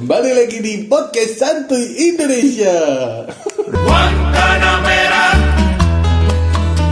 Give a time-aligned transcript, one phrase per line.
[0.00, 2.72] Kembali lagi di podcast Santuy Indonesia.
[3.84, 5.24] Guantanamera,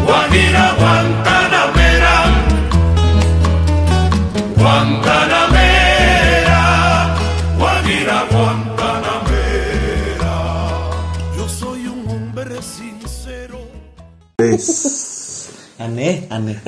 [0.05, 2.17] Guajira Guantanamera,
[4.61, 6.61] Guantanamera,
[7.57, 10.37] Guajira Guantanamera.
[11.33, 13.65] Yo soy un hombre sincero.
[14.37, 14.69] Wes.
[15.81, 16.61] Aneh, aneh.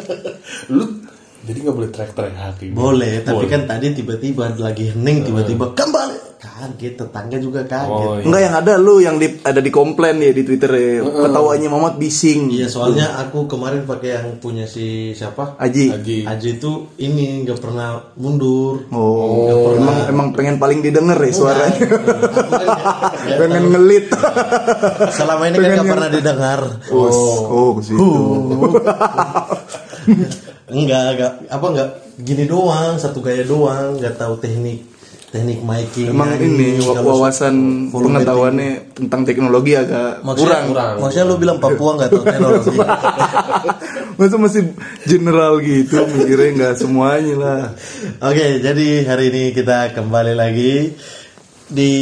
[0.72, 1.03] Lu
[1.44, 2.72] jadi nggak boleh teriak-teriak gitu.
[2.72, 3.52] Boleh, tapi Boleh.
[3.52, 6.40] kan tadi tiba-tiba lagi hening, tiba-tiba kembali.
[6.40, 8.04] Kaget, tetangga juga kaget.
[8.04, 8.24] Oh, iya.
[8.24, 11.00] Enggak yang ada lu yang di, ada di komplain ya di Twitter ya.
[11.04, 12.52] Ketawanya Mamat bising.
[12.52, 15.56] Iya, soalnya aku kemarin pakai yang punya si siapa?
[15.56, 15.96] Aji.
[15.96, 16.18] Aji.
[16.28, 18.84] Aji itu ini nggak pernah mundur.
[18.92, 21.80] Oh, emang emang pengen paling didengar ya suaranya.
[21.80, 24.06] Kan nggak pengen ngelit.
[25.16, 26.60] Selama ini kan nggak pernah didengar.
[26.92, 27.08] Oh,
[27.48, 28.04] oh ke situ.
[30.68, 31.88] Enggak, enggak apa enggak
[32.20, 34.94] gini doang, satu gaya doang, nggak tahu teknik
[35.34, 36.14] teknik miking.
[36.14, 37.54] Emang ini wawasan
[37.90, 40.64] pengetahuannya tentang teknologi agak Maksudnya, kurang.
[40.70, 40.94] kurang.
[41.02, 42.76] maksudnya lu bilang Papua nggak tahu teknologi.
[44.22, 44.62] Masa masih
[45.10, 47.62] general gitu mikirnya nggak semuanya lah.
[48.22, 50.94] Oke, jadi hari ini kita kembali lagi
[51.66, 51.92] di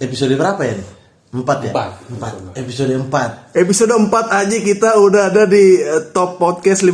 [0.00, 0.99] episode berapa ya?
[1.30, 1.70] Empat ya?
[1.70, 1.90] Empat.
[2.10, 2.32] Empat.
[2.58, 3.54] Episode empat.
[3.54, 6.90] Episode 4 aja kita udah ada di eh, top podcast 50,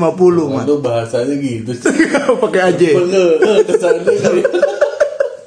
[0.53, 0.69] Mat.
[0.69, 1.89] Lu bahasanya gitu sih.
[2.37, 2.89] Pakai aja.
[3.65, 4.13] Kesannya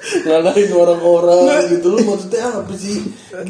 [0.10, 2.98] ngalahin orang-orang gitu lu maksudnya apa sih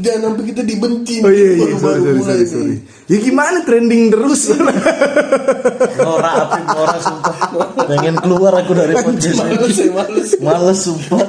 [0.03, 2.75] jangan sampai kita dibenci Oh iya iya baru-baru sorry sorry mulai sorry, sorry.
[3.07, 4.41] Ya gimana trending terus?
[6.03, 7.35] Nora apin Nora sumpah.
[7.87, 9.55] Pengen keluar aku dari podcast ini.
[9.55, 11.23] males ya males Males sumpah.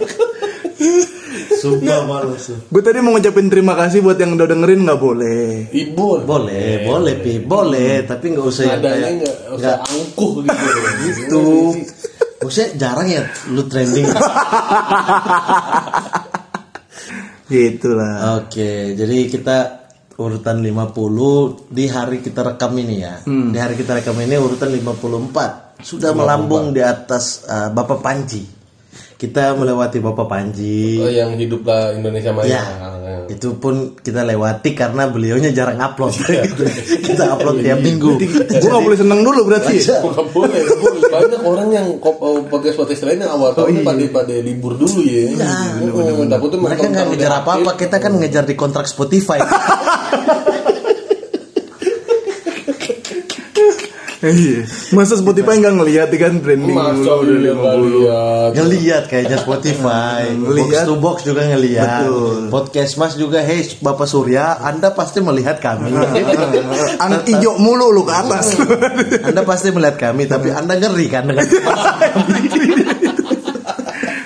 [1.61, 2.45] Sumpah males.
[2.73, 5.69] Gue tadi mau ngucapin terima kasih buat yang udah dengerin nggak boleh.
[5.69, 9.29] ibu Boleh, boleh pi, boleh, tapi nggak usah yang kayak
[9.61, 10.67] nggak angkuh gitu
[11.05, 11.45] gitu.
[12.41, 13.23] Maksudnya jarang ya
[13.53, 14.09] lu trending.
[17.51, 18.41] Gitulah.
[18.41, 19.57] Oke, jadi kita
[20.21, 23.21] urutan 50 di hari kita rekam ini ya.
[23.27, 25.81] Di hari kita rekam ini urutan 54.
[25.81, 28.60] Sudah melambung di atas uh, Bapak Panji.
[29.21, 30.97] Kita melewati Bapak Panji.
[30.97, 32.65] oh, yang hiduplah Indonesia Maya Ya,
[33.29, 36.17] itu pun kita lewati karena beliaunya jarang upload.
[37.07, 38.17] kita upload tiap minggu.
[38.49, 39.77] Gue nggak boleh seneng dulu berarti.
[39.77, 40.61] Nggak boleh.
[41.13, 41.87] Banyak orang yang
[42.49, 45.37] podcast podcast lain yang awal tahun pada pada libur dulu ya.
[45.93, 49.37] Oh, takutnya Mereka nggak ngejar apa-apa, kita kan ngejar di kontrak Spotify.
[54.21, 54.69] Iya.
[54.93, 57.89] Masa Spotify nggak ngeliat kan trending Masa dulu udah iya nggak 50.
[57.89, 58.51] lihat.
[58.53, 60.85] ngeliat kayaknya Spotify, box Ngeliat.
[60.85, 62.41] to box juga ngeliat, Betul.
[62.53, 65.89] podcast Mas juga, hey Bapak Surya, Anda pasti melihat kami.
[67.05, 68.61] Ang ijo mulu lu ke atas.
[69.31, 71.49] anda pasti melihat kami, tapi Anda ngeri kan dengan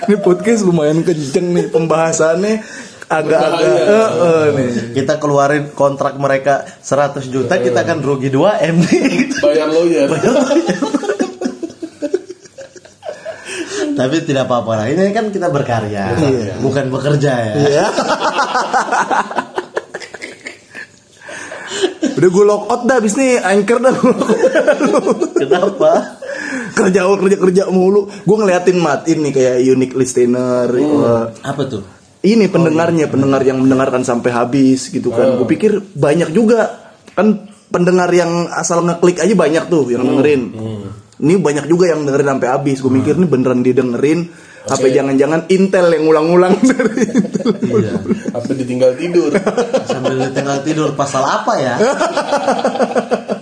[0.05, 2.61] Ini podcast lumayan kenceng nih pembahasannya
[3.05, 4.69] agak-agak eh, eh, nih.
[4.97, 9.29] kita keluarin kontrak mereka 100 juta, kita akan rugi 2 M nih.
[9.41, 10.09] Bayar lawyer.
[13.95, 14.85] Tapi tidak apa-apa lah.
[14.91, 16.19] Ini kan kita berkarya,
[16.59, 17.53] bukan bekerja ya.
[17.55, 17.85] Iya.
[22.15, 24.19] Udah gue lock out dah abis nih anchor dah out.
[25.35, 25.91] Kenapa?
[26.75, 31.94] kerja kerja kerja mulu gue ngeliatin mat ini kayak unique listener eh, Apa tuh?
[32.25, 35.37] Ini pendengarnya pendengar yang mendengarkan sampai habis gitu kan.
[35.37, 36.81] Gue pikir banyak juga.
[37.13, 40.41] Kan pendengar yang asal ngeklik aja banyak tuh yang dengerin.
[41.15, 42.81] Ini banyak juga yang dengerin sampai habis.
[42.81, 44.19] Gue mikir ini beneran didengerin.
[44.65, 46.57] Apa jangan-jangan Intel yang ngulang-ngulang?
[46.73, 47.49] Dari Intel.
[47.69, 47.93] Iya.
[48.33, 49.29] Apa ditinggal tidur?
[49.85, 51.75] Sambil tinggal tidur pasal apa ya?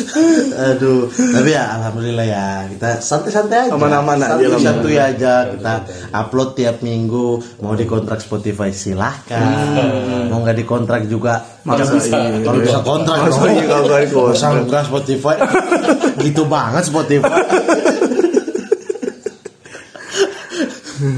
[0.72, 3.72] Aduh, tapi ya alhamdulillah ya kita santai-santai aja.
[3.74, 5.74] Aman-aman aja, Santai-santai aja kita
[6.12, 7.40] upload tiap minggu.
[7.60, 10.28] Mau dikontrak Spotify silahkan.
[10.32, 11.44] Mau nggak dikontrak juga.
[11.62, 12.16] Masa bisa.
[12.18, 12.42] iya.
[12.42, 13.54] Kalau bisa kontrak Masa dong.
[13.54, 14.30] iya kalau?
[14.32, 15.36] Masa nggak Spotify.
[16.24, 17.40] gitu banget Spotify.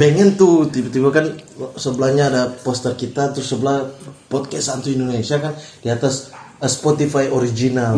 [0.00, 1.26] pengen tuh tiba-tiba kan
[1.76, 3.84] sebelahnya ada poster kita terus sebelah
[4.32, 5.52] podcast Santu Indonesia kan
[5.84, 6.32] di atas
[6.66, 7.94] Spotify original.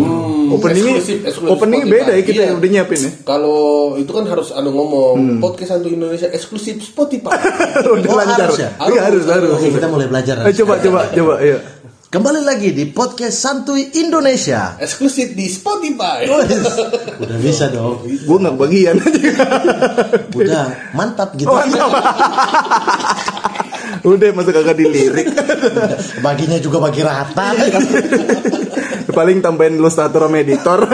[0.49, 2.03] Openingnya Eksklusif, eksklusif openingnya Spotify.
[2.03, 2.47] beda ya kita Iya.
[2.47, 3.11] yang udah nyiapin ya?
[3.23, 3.59] Kalau
[3.95, 7.35] itu kan harus anu ngomong podcast Santu Indonesia eksklusif Spotify.
[7.97, 8.47] udah Oh, lancar.
[8.47, 8.71] harus ya?
[8.87, 9.51] iya harus harus.
[9.53, 10.43] Oke kita mulai belajar.
[10.43, 11.59] Eh, coba coba coba iya.
[12.07, 14.79] Kembali lagi di podcast Santuy Indonesia.
[14.79, 16.25] Eksklusif di Spotify.
[17.23, 17.99] udah bisa dong.
[18.03, 18.95] Gue nggak bagian
[20.33, 21.51] udah mantap gitu
[24.05, 25.29] udah masa kagak dilirik
[26.27, 27.55] baginya juga bagi rata
[29.17, 30.81] paling tambahin ilustrator sama editor.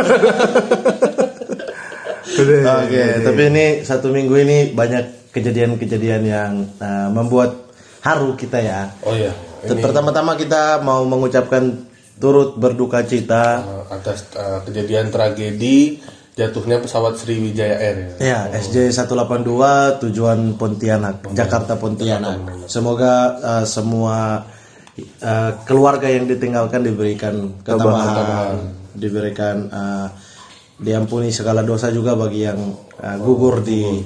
[2.42, 7.70] Oke, tapi ini satu minggu ini banyak kejadian-kejadian yang uh, membuat
[8.02, 8.90] haru kita ya.
[9.06, 9.30] Oh ya,
[9.62, 11.86] ini Pertama-tama kita mau mengucapkan
[12.18, 16.02] turut berduka cita uh, atas uh, kejadian tragedi
[16.32, 18.48] jatuhnya pesawat Sriwijaya Air ya.
[18.48, 22.68] ya SJ 182 tujuan Pontianak, Jakarta Pontianak.
[22.72, 24.48] Semoga uh, semua
[25.20, 30.08] uh, keluarga yang ditinggalkan diberikan ketabahan, diberikan uh,
[30.80, 32.60] diampuni segala dosa juga bagi yang
[32.96, 34.00] uh, gugur di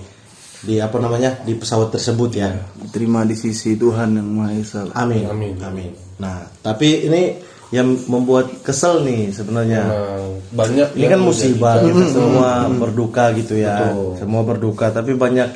[0.67, 2.51] di apa namanya di pesawat tersebut ya.
[2.91, 4.83] Terima di sisi Tuhan yang Maha Esa.
[4.99, 5.31] Amin.
[5.31, 5.55] Amin.
[5.63, 5.95] Amin.
[6.19, 7.39] Nah, tapi ini
[7.75, 9.83] yang membuat kesel nih sebenarnya.
[9.83, 10.23] Nah,
[10.55, 13.91] banyak Ini kan musibah kita semua berduka gitu ya.
[14.17, 15.49] Semua berduka tapi banyak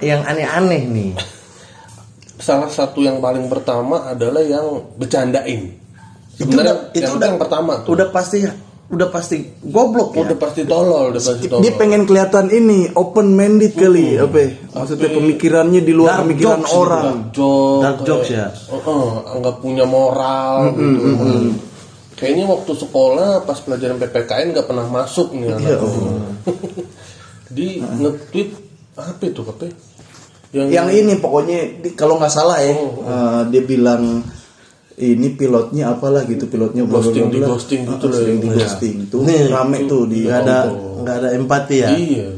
[0.00, 1.12] yang aneh-aneh nih.
[2.34, 5.80] salah satu yang paling pertama adalah yang bercandain.
[6.36, 7.96] Sebenarnya itu yang, udah- yang pertama tuh.
[7.96, 8.44] Udah pasti
[8.94, 10.24] udah pasti goblok ya.
[10.24, 11.62] Udah pasti tolol, udah pasti tolol.
[11.66, 14.38] Dia pengen kelihatan ini open minded kali, apa?
[14.38, 14.50] ya?
[14.70, 17.04] Maksudnya pemikirannya di luar Dark pemikiran jokes orang.
[17.34, 18.46] Jok, Dark jokes ya.
[18.50, 19.06] Heeh,
[19.42, 21.10] nggak punya moral gitu.
[22.14, 25.82] Kayaknya waktu sekolah pas pelajaran PPKN nggak pernah masuk nih anak.
[27.56, 28.50] Di nge-tweet
[28.94, 29.66] apa itu apa?
[30.54, 31.60] Yang, Yang ini pokoknya
[31.98, 34.22] kalau nggak salah ya, eh, dia bilang
[34.94, 37.48] ini pilotnya apalah gitu pilotnya Ghosting, bla di bla.
[37.50, 40.58] ghosting Ah, gitu loh sering di ghosting itu Nih, rame tuh di nggak ada
[41.02, 41.88] nggak ada empati ya.
[41.90, 42.28] Iya.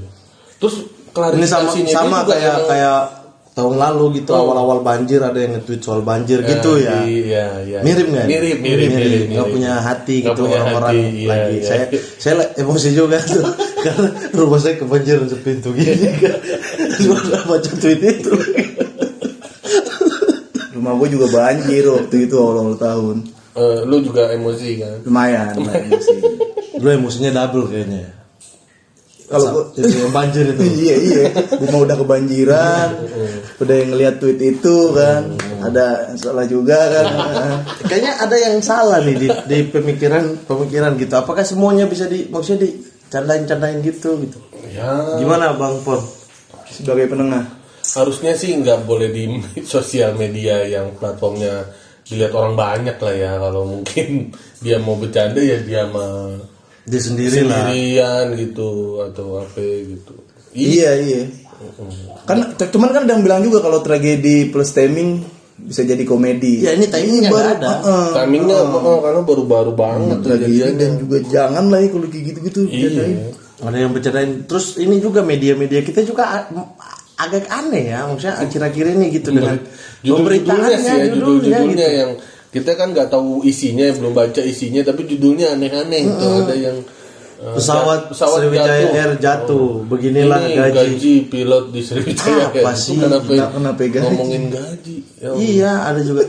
[0.57, 0.77] Terus
[1.17, 2.99] Ini sama sama kayak kayak
[3.57, 7.09] tahun lalu gitu awal-awal banjir ada yang nge-tweet soal banjir gitu ya.
[7.09, 7.79] Iya, iya.
[7.81, 8.27] Mirip nggak?
[8.29, 9.23] Mirip, mirip, mirip.
[9.33, 9.55] Nggak mirip.
[9.57, 11.57] punya hati gitu orang-orang iya, lagi.
[11.57, 11.65] iya.
[11.65, 11.85] Saya
[12.21, 13.49] saya emosi juga tuh
[13.89, 16.37] karena rumah saya kebanjiran sepintu gini kan.
[17.01, 17.17] Cuma
[17.49, 18.33] baca tweet itu.
[20.87, 23.17] Rumah gue juga banjir waktu itu awal-awal tahun
[23.53, 24.97] Eh, lu juga emosi kan?
[25.03, 26.21] lumayan lumayan sih
[26.77, 28.05] Lu emosinya double kayaknya.
[28.05, 28.11] ya.
[29.27, 30.63] kalau gua- itu yang banjir itu.
[30.79, 31.25] iya iya
[31.57, 32.89] rumah udah kebanjiran
[33.57, 37.05] udah yang ngeliat tweet itu kan ada yang salah juga kan
[37.89, 41.11] Kayaknya ada yang salah nih di, di pemikiran pemikiran gitu.
[41.13, 44.39] Apakah semuanya bisa di maksudnya dicandain-candain gitu gitu.
[44.69, 46.05] Ya, Gimana Bang Pon?
[46.69, 47.56] sebagai penengah
[47.97, 49.25] harusnya sih nggak boleh di
[49.67, 51.73] sosial media yang platformnya
[52.03, 53.33] dilihat orang banyak lah ya.
[53.37, 54.31] Kalau mungkin
[54.65, 56.37] dia mau bercanda ya dia mah
[56.85, 57.67] Dia sendiri lah.
[57.67, 58.69] sendirian gitu
[59.03, 60.15] atau apa gitu.
[60.53, 61.27] iya iya
[62.25, 65.21] kan cuman kan ada yang bilang juga kalau tragedi plus timing
[65.59, 67.71] bisa jadi komedi Ya ini timingnya baru- ada.
[67.81, 68.09] Heeh.
[68.15, 73.05] Timingnya oh, karena baru-baru banget tragedi dan juga jangan lah ya kalau kayak gitu-gitu Iya.
[73.59, 74.45] Ada yang bercandain.
[74.45, 76.45] Terus ini juga media-media kita juga
[77.17, 78.05] agak aneh ya.
[78.05, 79.57] Maksudnya akhir-akhir ini gitu dengan
[80.01, 81.99] judul-judulnya sih ya judulnya judul-judulnya gitu.
[81.99, 82.11] yang
[82.47, 86.77] kita kan nggak tahu isinya belum baca isinya tapi judulnya aneh-aneh itu ada yang
[87.37, 88.95] eh, Pesawat, pesawat Sriwijaya jatuh.
[88.95, 89.69] Air jatuh.
[89.85, 91.15] Beginilah Ini gaji.
[91.27, 92.77] pilot di Sriwijaya Apa Air.
[92.77, 92.97] sih?
[92.97, 94.05] Kenapa, Kenapa- kenapa gaji?
[94.09, 96.25] ngomongin gaji ya, Iya, ada juga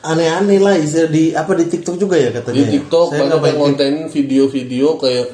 [0.00, 2.56] aneh-aneh lah istilah di apa di TikTok juga ya katanya.
[2.56, 2.72] di ya?
[2.72, 5.26] TikTok Saya banyak yang konten video-video kayak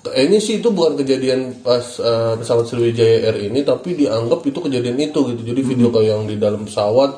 [0.00, 4.96] ini sih itu bukan kejadian pas eh, pesawat Sriwijaya Air ini tapi dianggap itu kejadian
[4.96, 5.42] itu gitu.
[5.44, 5.94] Jadi video Hmm.
[6.00, 7.10] kayak yang di dalam pesawat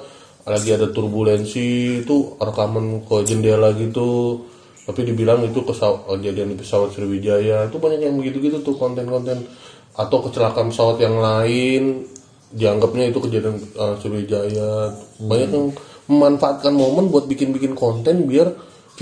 [0.42, 4.42] lagi ada turbulensi itu rekaman ke jendela gitu.
[4.82, 7.70] Tapi dibilang itu kejadian di pesawat Sriwijaya.
[7.70, 9.46] Itu banyak yang begitu-gitu tuh konten-konten.
[9.94, 12.02] Atau kecelakaan pesawat yang lain
[12.50, 14.90] dianggapnya itu kejadian eh, Sriwijaya.
[15.22, 15.70] Banyak yang
[16.10, 18.50] memanfaatkan momen buat bikin-bikin konten biar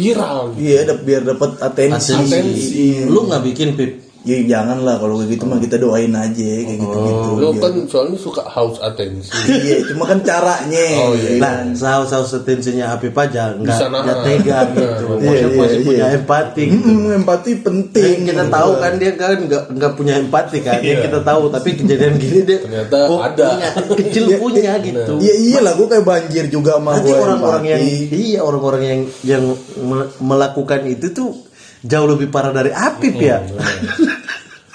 [0.00, 0.64] viral gitu.
[0.64, 3.04] iya biar dapat atensi, Atensi.
[3.04, 4.09] Lu nggak bikin pip.
[4.20, 7.72] Ya jangan lah kalau kayak gitu mah kita doain aja kayak gitu gitu Lo kan
[7.84, 9.32] soalnya suka haus atensi.
[9.48, 11.40] iya cuma kan caranya Oh, iya.
[11.40, 15.04] Nah, saus-saus tensinya Apip aja nggak nggak tega gitu.
[15.16, 15.86] Iya, Maksudnya iya, masih iya.
[15.86, 16.84] punya empati gitu.
[16.84, 20.78] Hmm, empati penting Yang kita tahu kan dia kan nggak nggak punya empati kan.
[20.78, 21.04] Yang Iya.
[21.06, 23.46] kita tahu tapi kejadian gini dia Ternyata kok ada.
[23.48, 25.12] punya, kecil punya gitu.
[25.16, 29.44] Iya iyalah gue kayak banjir juga gue orang-orang yang iya orang-orang yang yang
[29.80, 31.30] me- melakukan itu tuh
[31.80, 33.40] jauh lebih parah dari Apip ya.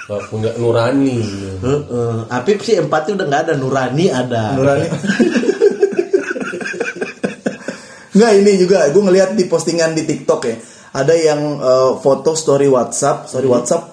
[0.06, 1.18] Gak punya nurani.
[1.58, 2.14] Heeh.
[2.28, 4.54] Apip sih empati udah nggak ada, Nurani ada.
[4.54, 4.86] Nurani
[8.16, 10.56] Nggak ini juga gue ngeliat di postingan di TikTok ya
[10.96, 13.92] ada yang eh, foto story WhatsApp story WhatsApp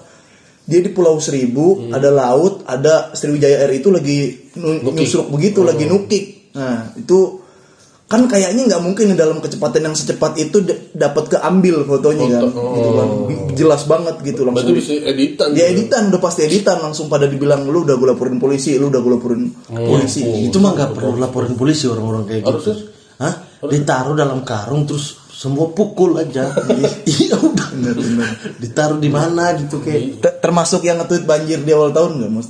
[0.64, 4.96] dia di Pulau Seribu ada laut ada Sriwijaya Air itu lagi nu- Nukik.
[4.96, 6.24] nyusruk begitu lagi nukik
[6.56, 7.43] nah itu
[8.14, 10.62] kan kayaknya nggak mungkin di dalam kecepatan yang secepat itu
[10.94, 13.08] dapat keambil fotonya kan Foto, gitu kan
[13.58, 15.48] jelas banget gitu Berarti langsung bisa editan.
[15.50, 15.74] dia gitu.
[15.74, 19.12] editan udah pasti editan langsung pada dibilang lu udah gue laporin polisi lu udah gue
[19.18, 22.70] laporin polisi Itu mah nggak perlu laporin polisi orang-orang kayak gitu.
[23.18, 23.34] Hah?
[23.66, 26.54] Ditaruh dalam karung terus semua pukul aja.
[27.10, 27.68] Iya udah.
[28.62, 30.22] Ditaruh di mana gitu kayak.
[30.22, 32.48] Ter- termasuk yang nge-tweet banjir di awal tahun nggak mas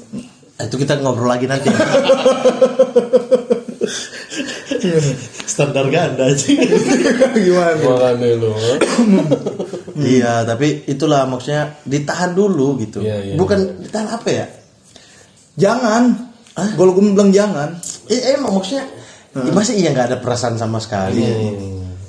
[0.55, 1.67] itu kita ngobrol lagi nanti.
[5.45, 6.49] Standar ganda aja.
[7.37, 7.81] Gimana?
[7.81, 8.53] Makanya lo.
[9.95, 13.01] Iya, tapi itulah maksudnya ditahan dulu gitu.
[13.01, 13.35] Iya, iya.
[13.39, 14.47] Bukan ditahan apa ya?
[15.55, 16.03] Jangan.
[16.75, 17.79] Gue gue bilang jangan.
[18.11, 18.87] Eh, emang maksudnya
[19.35, 21.23] masih iya nggak ada perasaan sama sekali.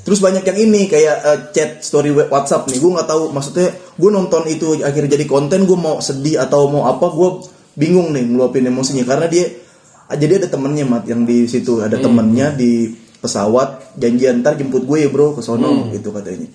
[0.05, 2.77] Terus banyak yang ini kayak eh, chat story web WhatsApp nih.
[2.77, 6.85] Gue nggak tahu maksudnya gue nonton itu akhirnya jadi konten gue mau sedih atau mau
[6.85, 7.29] apa gue
[7.75, 9.45] bingung nih ngeluapin emosinya karena dia
[10.13, 15.01] jadi ada temennya mat yang di situ ada temennya di pesawat janjian ntar jemput gue
[15.01, 16.45] ya bro ke sono gitu katanya.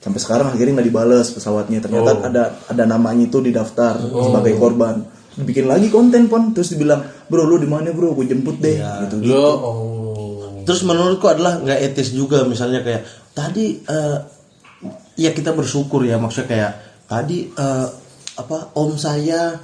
[0.00, 1.82] Sampai sekarang akhirnya nggak dibales pesawatnya.
[1.82, 5.02] Ternyata ada ada namanya itu di daftar sebagai korban.
[5.40, 9.16] Bikin lagi konten pon terus dibilang bro lu di mana bro gue jemput deh gitu.
[9.26, 10.62] Lo oh.
[10.62, 13.02] Terus menurutku adalah nggak etis juga misalnya kayak
[13.34, 14.18] tadi eh,
[15.18, 16.72] ya kita bersyukur ya maksudnya kayak
[17.10, 17.88] tadi eh,
[18.38, 19.58] apa om saya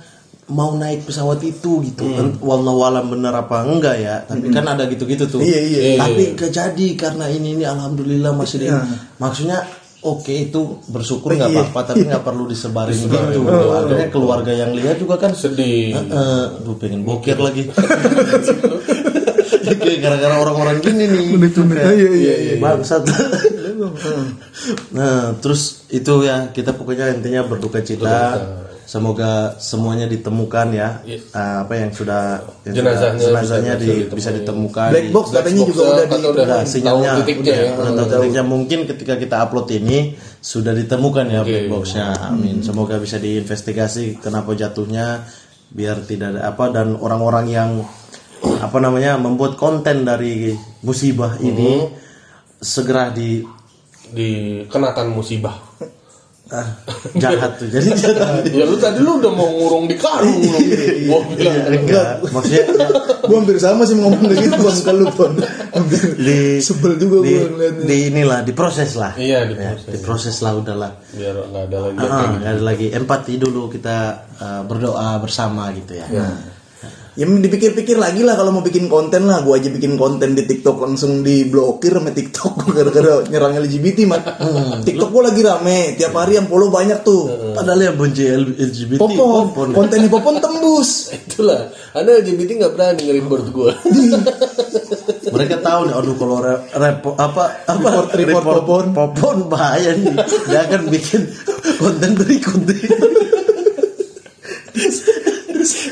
[0.47, 4.87] mau naik pesawat itu gitu kan wallahu alam bener apa enggak ya tapi kan ada
[4.87, 5.99] gitu-gitu tuh Iya, iya, iya.
[5.99, 8.71] tapi gak jadi karena ini ini alhamdulillah masih di
[9.19, 9.67] maksudnya
[10.07, 13.43] oke itu bersyukur nggak apa-apa tapi nggak perlu disebarin gitu
[13.75, 15.99] akhirnya keluarga yang lihat juga kan sedih.
[15.99, 17.67] Eh, gue pengen bokir lagi.
[19.97, 21.27] Gara-gara orang-orang gini nih.
[21.75, 22.55] Kayak, Iya, iya, iya.
[22.63, 23.03] Bangsat.
[24.97, 28.07] nah, terus itu ya kita pokoknya intinya berduka cita.
[28.87, 31.03] Semoga semuanya ditemukan ya.
[31.03, 31.19] Iya.
[31.35, 34.89] Ah, apa yang sudah yang Jenazahnya sudah- jenazahnya bisa- di- bisa bisa ditemukan.
[34.95, 37.71] Black box katanya juga udah di udah Udah sinyalnya tahu titiknya ya.
[37.75, 39.99] udah tahu titiknya mungkin ketika kita upload ini
[40.39, 45.27] sudah ditemukan ya black boxnya amin semoga bisa diinvestigasi kenapa jatuhnya
[45.69, 47.71] biar tidak ada apa dan orang-orang yang
[48.63, 51.91] apa namanya membuat konten dari musibah ini
[52.57, 53.43] segera di
[54.07, 55.59] Dikenakan musibah.
[56.53, 56.69] Ah,
[57.19, 58.47] jahat tuh jadi jahat.
[58.51, 60.59] Ya lu tadi lu udah mau ngurung di karung lu.
[61.11, 61.55] Gua bilang.
[61.59, 62.11] Iya, enggak.
[62.31, 62.63] Maksudnya
[63.27, 65.33] gue hampir sama sih ngomong kayak gitu bang ke lu pon
[66.17, 67.85] di sebel juga di, gue ngeliatnya.
[67.85, 69.13] di inilah diproses lah.
[69.19, 69.91] Iya, Ya, diproses.
[69.91, 70.93] diproses lah udahlah.
[71.11, 71.97] Biar nggak ada lagi
[72.39, 72.87] nggak ada lagi.
[72.95, 73.97] Empati dulu kita
[74.39, 76.07] uh, berdoa bersama gitu ya.
[76.09, 76.29] ya
[77.17, 81.21] dipikir-pikir lagi lah kalau mau bikin konten lah gue aja bikin konten di TikTok langsung
[81.21, 84.23] diblokir sama TikTok gara-gara nyerang LGBT mat
[84.85, 87.25] TikTok gue lagi rame tiap hari yang follow banyak tuh
[87.57, 89.17] Padahal yang benci LGBT Popon,
[89.49, 89.69] popon.
[89.81, 91.09] konten Popon tembus.
[91.17, 93.73] Itulah, anda LGBT nggak berani nge-report gua.
[95.27, 98.85] Mereka tahu nih, aduh kalau re- repo apa apa Report- report popon.
[98.93, 100.15] popon bahaya nih.
[100.47, 101.23] Dia akan bikin
[101.81, 102.77] konten berikutnya.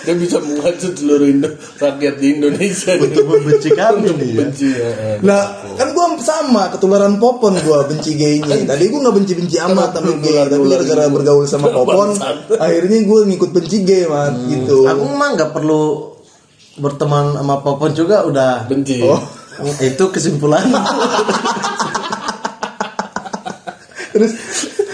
[0.05, 1.49] Dia bisa menghasut seluruh Indo,
[1.81, 2.93] rakyat di Indonesia.
[3.01, 4.39] Untuk membenci kami nih ya.
[4.45, 4.91] Benci ya.
[5.25, 5.43] Nah,
[5.81, 8.69] kan gua sama ketularan Popon gua benci gaynya.
[8.69, 12.17] Tadi gua nggak benci-benci amat sama gay, tapi gara-gara bergaul sama Popon,
[12.61, 14.85] akhirnya gua ngikut benci gay, mat gitu.
[14.85, 16.15] Aku mah nggak perlu
[16.75, 18.99] berteman sama popon juga udah Benci.
[19.03, 19.23] Oh.
[19.79, 20.67] itu kesimpulan.
[24.15, 24.35] Terus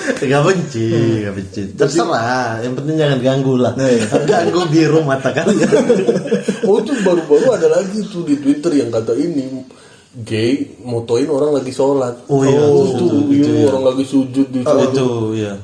[0.00, 0.86] Gak benci,
[1.20, 1.60] gak benci.
[1.72, 3.72] Terserah, yang penting jangan ganggu lah.
[3.74, 4.04] Iya.
[4.30, 5.68] Ganggu biru mata kalian.
[6.68, 9.64] Oh itu baru-baru ada lagi tuh di Twitter yang kata ini
[10.12, 12.26] gay motoin orang lagi sholat.
[12.26, 14.90] Oh, iya, itu, iya, orang lagi sujud di sholat.
[14.90, 15.54] itu ya.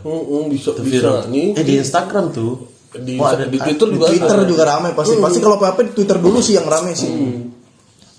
[0.48, 2.54] Bisa bisa nih Eh di Instagram tuh.
[2.96, 4.48] di, Oh, ada- di Twitter di juga Twitter ada.
[4.48, 5.14] juga rame pasti.
[5.16, 7.10] Pasti kalau apa-apa di Twitter dulu sih yang rame sih.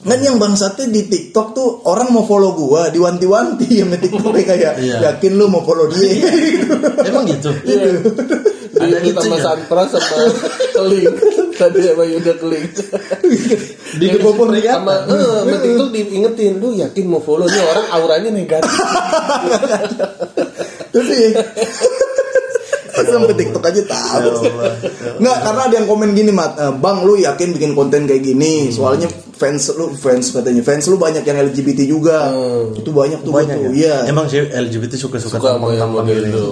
[0.08, 4.98] Kan yang bangsatnya di TikTok tuh orang mau follow gua diwanti-wanti sama TikTok kayak Iya.
[5.04, 6.16] yakin lu mau follow dia.
[7.12, 7.52] Emang gitu.
[7.68, 8.00] Iya.
[8.78, 9.42] Di Ada itu sama itunya.
[9.42, 10.16] Sanpras sama
[10.70, 11.14] Keling
[11.58, 12.66] tadi sama Yuda Keling
[13.98, 18.70] Di Popon sama eh, sama TikTok diingetin lu yakin mau follow nih orang auranya negatif
[20.94, 21.42] Terus ya.
[23.00, 24.32] Sampai TikTok aja tahu.
[25.18, 26.56] Nggak, karena ada yang komen gini, Mat.
[26.56, 28.70] "Eh, Bang, lu yakin bikin konten kayak gini?
[28.70, 30.62] Soalnya fans lu fans katanya.
[30.62, 32.34] Fans lu banyak yang LGBT juga.
[32.74, 33.70] Itu banyak tuh Banyak tuh.
[33.70, 33.70] ya.
[33.72, 33.96] Iya.
[34.08, 36.34] Emang sih LGBT suka-suka suka sama yang tampang-tampang model gini.
[36.34, 36.46] itu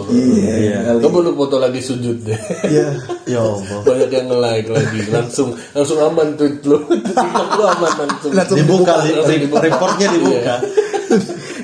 [0.62, 0.78] Iya.
[1.02, 2.88] Coba lu foto lagi sujud deh Iya.
[3.26, 3.82] Ya Allah.
[3.82, 6.78] banyak yang nge-like lagi langsung langsung aman tweet lu
[7.18, 8.94] TikTok lu aman langsung Langsung Dibuka,
[9.26, 9.60] dibuka.
[9.60, 10.56] reportnya dibuka.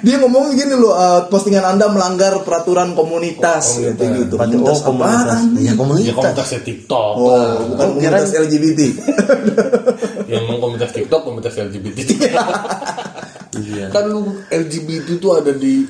[0.02, 3.94] Dia ngomong gini loh, eh, postingan Anda melanggar peraturan komunitas, komunitas.
[3.94, 4.34] gitu gitu.
[4.36, 5.40] Berarti, Komunitas oh komunitas.
[5.54, 6.16] Ya ya komunitas.
[6.16, 7.46] komunitasnya TikTok Oh, lah.
[7.64, 8.80] bukan Oh, komunitas kirain- LGBT.
[10.28, 12.00] yang emang komunitas TikTok komunitas LGBT
[13.54, 13.86] Iya.
[13.90, 15.84] kan lu LGBT itu ada di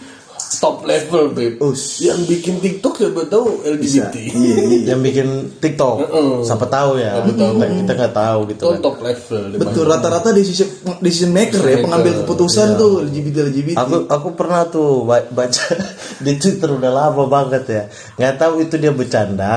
[0.60, 2.02] top level beb Us.
[2.02, 4.56] yang bikin TikTok siapa tahu LGBT Iya, iya.
[4.92, 5.28] Yang bikin
[5.62, 5.96] TikTok.
[6.44, 7.24] Siapa tahu ya.
[7.24, 8.80] Kita kita nggak tahu gitu itu kan.
[8.82, 10.68] top level Betul rata-rata decision
[11.00, 13.78] decision maker ya, pengambil keputusan tuh LGBT LGBT.
[13.80, 15.66] Aku aku pernah tuh ba- baca
[16.26, 17.84] di Twitter udah lama banget ya.
[18.18, 19.54] Nggak tahu itu dia bercanda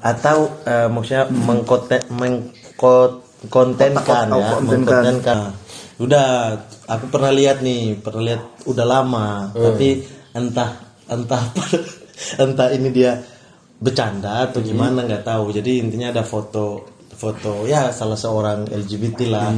[0.00, 4.66] atau eh, maksudnya mengkote meng mengkontenkan ya, kontenkan.
[4.66, 5.38] mengkontenkan.
[5.98, 6.54] Udah,
[6.86, 10.06] aku pernah lihat nih, pernah lihat udah lama, tapi
[10.38, 10.70] entah
[11.10, 11.42] entah
[12.44, 13.18] entah ini dia
[13.78, 15.54] bercanda atau gimana nggak tahu.
[15.54, 19.50] Jadi intinya ada foto foto ya salah seorang LGBT lah.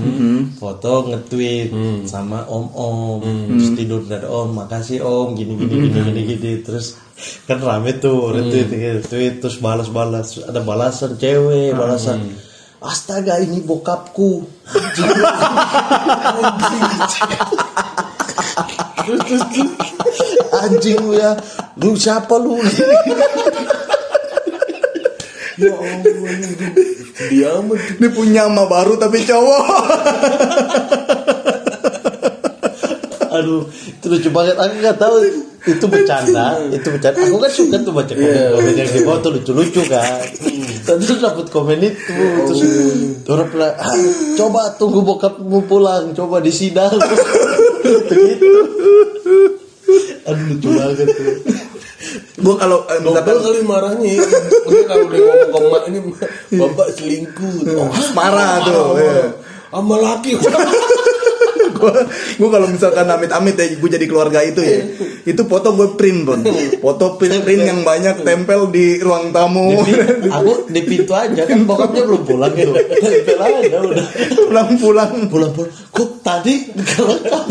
[0.57, 1.69] Foto nge-tweet
[2.09, 6.53] sama om om terus tidur dari om makasih om gini gini gini gini gini.
[6.65, 6.97] Terus
[7.45, 12.33] kan rame tuh retweet retweet terus balas balas ada balasan cewek balasan.
[12.81, 14.49] Astaga ini bokapku.
[19.05, 20.30] Terus terus terus,
[20.61, 21.37] anjing lu ya.
[21.81, 22.61] Lu siapa lu?
[27.31, 29.65] Dia amat Ini punya nama baru tapi cowok.
[33.31, 34.57] aduh itu lucu banget.
[34.57, 35.15] Aku nggak tahu.
[35.61, 36.57] Itu bercanda.
[36.73, 37.21] Itu bercanda.
[37.21, 38.57] Aku kan suka tuh baca komen.
[38.57, 40.25] Komen yang di bawah tuh lucu lucu kan.
[40.89, 42.17] Terus dapat komen itu.
[42.49, 42.61] Terus
[43.29, 43.95] orang bilang "Ah,
[44.41, 46.17] coba tunggu bokapmu pulang.
[46.17, 46.97] Coba di sidang
[47.85, 48.17] gitu
[50.27, 51.35] aduh lucu banget tuh.
[52.41, 54.25] Gue kalau eh, misalkan kali marahnya
[54.65, 55.21] Mungkin kalau dia
[55.53, 55.99] ngomong ke ini
[56.57, 57.55] Bapak selingkuh.
[57.77, 58.97] Oh, marah tuh.
[58.97, 59.37] iya.
[59.71, 60.35] Sama laki.
[61.81, 61.97] Gue
[62.37, 64.85] gue kalau misalkan amit-amit ya gue jadi keluarga itu ya.
[65.25, 66.41] Itu foto gue print pun
[66.77, 69.81] foto print, print yang banyak tempel di ruang tamu.
[69.89, 69.97] Di-
[70.37, 72.77] aku di pintu aja kan bokapnya belum pulang gitu.
[72.77, 74.07] Tempel aja udah.
[74.45, 77.49] Pulang-pulang pulang-pulang kok tadi kerekam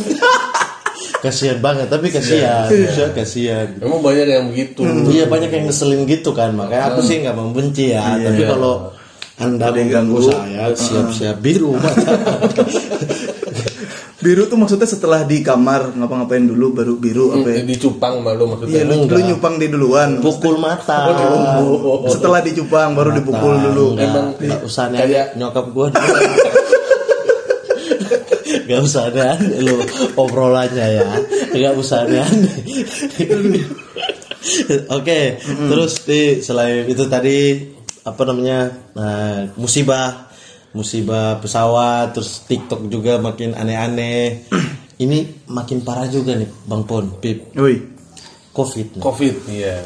[1.20, 2.68] kasihan banget tapi kasihan.
[2.72, 3.68] ya, kasihan.
[3.80, 7.92] Emang banyak yang begitu iya banyak yang ngeselin gitu kan makanya aku sih nggak membenci
[7.92, 8.96] ya tapi kalau
[9.40, 10.32] anda yang mengganggu ganggu.
[10.36, 12.12] saya siap-siap biru mata
[14.20, 17.64] biru tuh maksudnya setelah di kamar ngapa-ngapain dulu baru biru apa ya?
[17.64, 20.20] Di cupang malu iya maksudnya lu, lu nyupang di duluan.
[20.20, 21.08] Pukul mata.
[22.12, 23.96] Setelah dicupang baru dipukul dulu.
[23.96, 25.88] Emang nggak usah aneh kayak- nyokap gua
[28.70, 29.82] Gak usah aneh lu
[30.14, 31.10] obrolannya ya.
[31.58, 32.22] Gak usah aneh
[34.94, 37.66] Oke Terus di selain itu tadi
[38.06, 40.30] Apa namanya nah, Musibah.
[40.78, 44.46] Musibah pesawat Terus TikTok juga makin aneh-aneh.
[45.02, 47.58] Ini makin parah juga nih Bang Pon Pip.
[47.58, 47.98] Woi
[48.54, 49.02] Covid nih.
[49.02, 49.78] Covid Iya.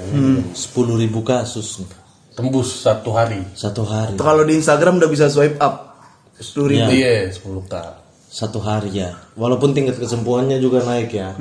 [0.51, 1.91] 10 ribu kasus nih.
[2.34, 3.45] Tembus satu hari.
[3.53, 4.17] Satu hari.
[4.19, 5.95] Kalau di Instagram udah bisa swipe up.
[6.36, 6.89] Sepuluh ribu.
[6.91, 8.02] Iya 10 k
[8.34, 9.13] satu hari ya.
[9.38, 11.38] Walaupun tingkat kesembuhannya juga naik ya.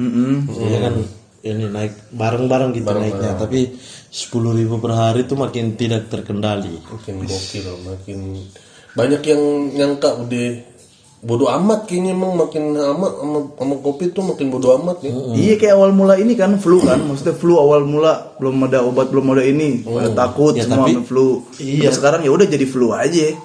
[0.61, 0.95] Iya kan
[1.41, 3.41] ini naik bareng-bareng gitu naiknya.
[3.41, 3.73] Tapi
[4.13, 6.77] sepuluh ribu per hari itu makin tidak terkendali.
[6.85, 8.19] Makin gokil Makin
[8.93, 10.73] Banyak yang nyangka udah
[11.23, 15.15] Bodoh amat kayaknya emang makin amat sama, sama covid tuh makin bodoh amat ya.
[15.39, 19.15] Iya kayak awal mula ini kan flu kan, maksudnya flu awal mula belum ada obat
[19.15, 21.47] belum ada ini, pada takut Ya, semua tapi- sama flu.
[21.63, 21.87] Iya.
[21.87, 23.39] Tapi sekarang ya udah jadi flu aja.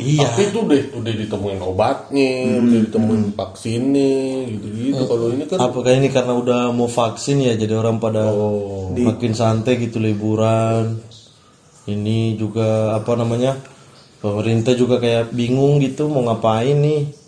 [0.00, 0.24] Iya.
[0.24, 5.02] Tapi itu udah udah ditemuin obatnya, udah ditemuin vaksinnya, gitu-gitu.
[5.04, 8.32] Kalau ini kan apakah ini karena udah mau vaksin ya jadi orang pada
[8.96, 10.98] makin santai gitu liburan.
[11.84, 13.60] Ini juga apa namanya
[14.20, 17.19] pemerintah juga kayak bingung gitu mau ngapain nih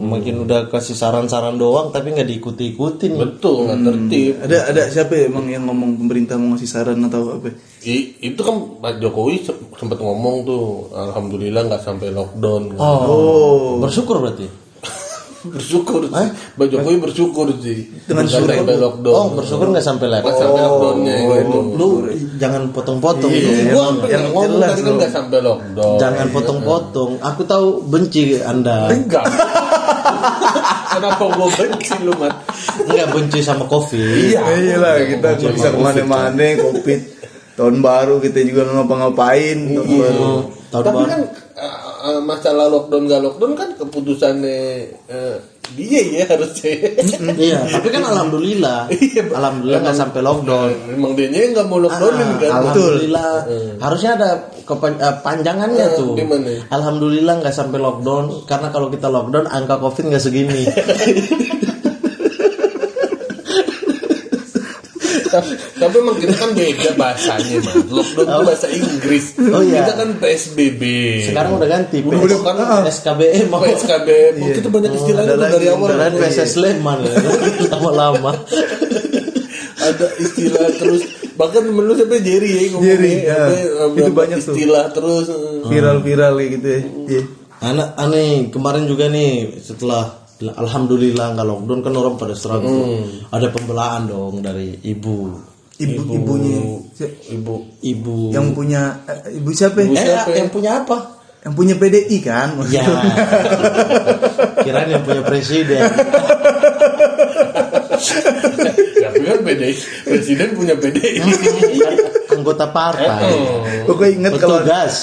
[0.00, 4.32] makin udah kasih saran-saran doang tapi nggak diikuti-ikuti nih betul nggak tertib.
[4.40, 7.50] Ada ada siapa ya emang yang ngomong pemerintah mau ngasih saran atau apa?
[7.80, 12.74] I- itu kan Pak Jokowi se- sempat ngomong tuh, alhamdulillah nggak sampai lockdown.
[12.74, 14.46] Oh, bersyukur berarti
[15.54, 16.28] bersyukur sih.
[16.52, 17.86] Pak Jokowi bersyukur sih.
[18.04, 18.50] Dengan syukur.
[18.52, 19.14] sampai lockdown.
[19.14, 21.58] oh bersyukur nggak sampai Nggak level sampai lockdownnya gitu.
[21.74, 21.88] lu
[22.36, 23.70] jangan potong-potong Iya.
[23.70, 25.96] Gua yang ngomong tadi kan nggak sampai lockdown.
[25.96, 29.26] jangan potong-potong aku tahu benci anda Enggak.
[30.96, 32.34] Kenapa gua benci lu, Mat?
[32.78, 34.42] nggak benci sama covid Iya.
[34.56, 37.00] iya lah kita nggak bisa ke mana-mana, covid.
[37.54, 39.58] Tahun baru kita juga ngapa-ngapain.
[39.74, 40.30] Tahun baru.
[40.70, 41.22] tahun Tapi baru kan
[41.58, 41.76] eh,
[42.06, 44.58] eh, masalah lockdown nggak lockdown kan keputusannya
[45.06, 45.36] eh,
[45.70, 46.72] dia ya harusnya.
[47.36, 52.48] iya tapi kan alhamdulillah Iya, alhamdulillah nggak sampai lockdown Emang dia nggak mau lockdownin kan?
[52.48, 53.30] Ah, Alhamdulillah.
[53.78, 54.28] Harusnya ada
[54.62, 56.12] kepan- eh, panjangannya Eh, tuh.
[56.14, 56.52] gimana?
[56.68, 60.62] Alhamdulillah nggak sampai lockdown karena kalau kita lockdown angka covid nggak segini.
[65.80, 67.74] Tapi emang kita kan beda bahasanya, Mas.
[67.88, 69.24] Lockdown itu bahasa Inggris.
[69.38, 69.82] Oh, iya.
[69.82, 70.82] Kita kan PSBB.
[71.30, 71.98] Sekarang udah ganti.
[72.02, 74.08] Udah, PS- kan SKBM mau PSKB.
[74.38, 75.88] Oh, kita banyak istilahnya ada tuh dari awal.
[75.92, 77.12] Kalian PSS Sleman ya.
[77.72, 78.32] lama-lama.
[79.78, 81.02] Ada istilah terus.
[81.38, 82.92] Bahkan menurut siapa Jerry ya ngomongnya.
[82.98, 83.42] Jerry, ya.
[83.86, 84.52] Apa, Itu banyak tuh.
[84.52, 85.26] istilah terus.
[85.64, 86.80] Viral-viral kayak gitu ya.
[87.08, 87.22] Iya.
[87.58, 92.86] Anak aneh kemarin juga nih setelah alhamdulillah nggak lockdown kan orang pada struggle tuh.
[93.34, 95.34] Ada pembelaan dong dari ibu.
[95.78, 96.58] Ibu ibunya
[97.38, 97.54] Ibu
[97.86, 99.86] Ibu yang punya eh, ibu siapa?
[99.86, 99.94] ya?
[99.94, 100.42] eh siapa ya?
[100.42, 101.18] yang punya apa?
[101.46, 102.82] yang punya PDI kan Ya.
[104.66, 105.78] Kirain yang punya presiden.
[108.98, 111.22] Tapi kan PDI, presiden punya PDI.
[112.48, 113.28] Anggota partai.
[113.84, 114.94] pokoknya inget kalau Petugas.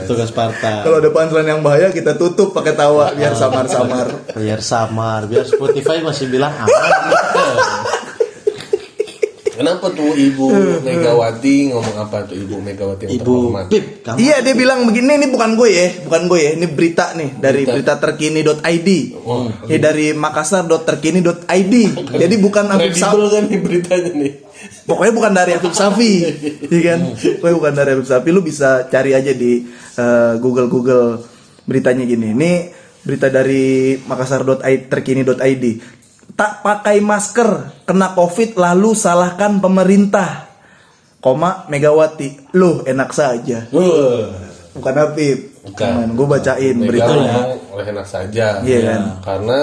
[0.00, 0.80] Petugas partai.
[0.80, 6.00] kalau ada punchline yang bahaya kita tutup pakai tawa biar samar-samar Biar samar, biar Spotify
[6.00, 6.92] masih bilang aman.
[9.54, 10.50] Kenapa tuh Ibu
[10.82, 13.64] Megawati ngomong apa tuh Ibu Megawati yang Ibu terhormat?
[13.70, 17.14] Pip, kamu Iya dia bilang begini ini bukan gue ya, bukan gue ya, ini berita
[17.14, 18.88] nih dari berita, terkini.id.
[19.70, 21.74] Ya dari makassar.terkini.id.
[22.18, 24.32] Jadi bukan Safi, Kredibel kan nih beritanya nih.
[24.84, 26.12] Pokoknya bukan dari Afif Safi,
[26.72, 27.00] iya kan?
[27.14, 28.28] Pokoknya bukan dari Afif Safi.
[28.30, 29.64] Lu bisa cari aja di
[29.96, 31.22] eh, Google Google
[31.64, 32.32] beritanya gini.
[32.32, 32.52] Ini
[33.04, 35.64] berita dari makassar.terkini.id.
[36.34, 40.50] Tak pakai masker, kena covid lalu salahkan pemerintah.
[41.22, 43.64] Koma Megawati, lu enak saja.
[43.72, 44.28] Wah.
[44.74, 45.38] Bukan Habib.
[45.64, 46.18] Bukan.
[46.18, 47.34] Gue bacain Mega beritanya.
[47.72, 48.46] enak saja.
[48.60, 49.02] Iya kan?
[49.22, 49.60] Karena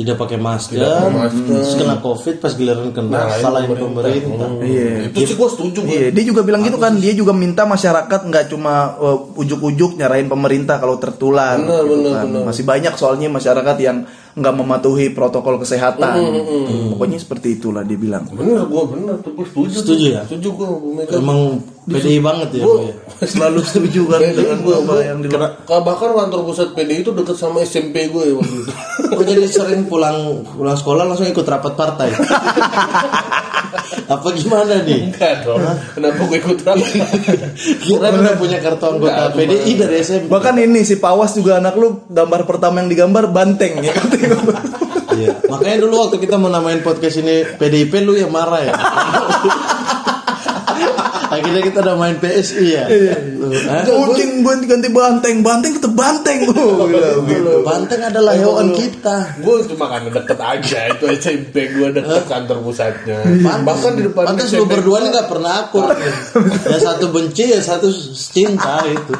[0.00, 1.44] tidak pakai masker, Tidak pakai masker.
[1.44, 4.48] terus kena covid pas giliran kena Nyalain salahin pemerintah.
[4.48, 4.64] Hmm.
[4.64, 5.12] Iya.
[5.12, 5.80] Itu sih gue setuju.
[5.84, 6.96] Iya, dia juga bilang gitu kan.
[6.96, 11.60] Dia juga minta masyarakat nggak cuma uh, ujuk-ujuk nyarain pemerintah kalau tertular.
[11.60, 12.24] Benar, gitu benar, kan.
[12.32, 12.42] benar.
[12.48, 16.16] Masih banyak soalnya masyarakat yang nggak mematuhi protokol kesehatan.
[16.16, 18.24] Hmm, Pokoknya seperti itulah dia bilang.
[18.32, 19.76] Bener gue bener tuh gue setuju.
[19.84, 20.22] Setuju ya?
[20.24, 20.48] Setuju
[20.96, 21.12] Mega.
[21.20, 21.60] Emang
[21.92, 22.62] PDI banget ya.
[22.62, 22.94] Gua- Bu, ya?
[23.32, 27.02] Selalu setuju kan PDI dengan gua, apa yang di kena- ka- bahkan kantor pusat PDI
[27.02, 28.72] itu deket sama SMP gue ya waktu itu.
[29.10, 32.08] Oh jadi sering pulang pulang sekolah langsung ikut rapat partai.
[34.06, 35.06] Apa gimana nih?
[35.06, 35.62] Enggak dong.
[35.92, 36.90] Kenapa gue ikut rapat?
[37.80, 40.26] Kira udah punya kartu anggota PDI dari SMP.
[40.26, 43.94] Bahkan ini si Pawas juga anak lu gambar pertama yang digambar banteng ya.
[45.10, 45.42] Iya.
[45.46, 48.74] Makanya dulu waktu kita mau namain podcast ini PDIP lu yang marah ya.
[51.30, 52.84] Akhirnya kita udah main PSI ya.
[53.38, 53.86] Lu, hah?
[53.86, 56.42] Kucing gue ganti banteng, banteng tetep banteng.
[56.50, 57.62] Oh, bilang gitu.
[57.62, 59.38] Banteng adalah hewan kita.
[59.38, 63.22] Gue cuma karena deket aja itu SMP gue deket kantor pusatnya.
[63.62, 65.86] Bahkan di depan Pantes lu SMP berdua nih gak pernah akur.
[66.66, 69.14] ya satu benci ya satu cinta itu.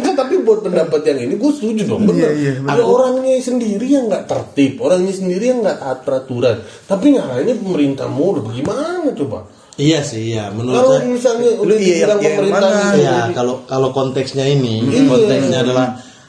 [0.00, 2.32] Enggak tapi buat pendapat yang ini gue setuju dong bener.
[2.32, 6.64] iya, Ada orangnya sendiri yang nggak tertib, orangnya sendiri yang nggak taat peraturan.
[6.88, 8.48] Tapi nyalainnya pemerintah mulu.
[8.48, 9.59] Bagaimana coba?
[9.80, 10.50] Iya sih, iya.
[10.50, 12.84] Menurut Kalau saya misalnya Lu iya, yang pemerintah mana?
[12.86, 15.02] gitu, ya kalau kalau konteksnya ini, Iya.
[15.06, 15.86] konteksnya adalah